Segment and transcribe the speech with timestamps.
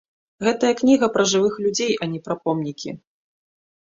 [0.45, 2.95] Гэтая кніга пра жывых людзей, а не пра помнікі.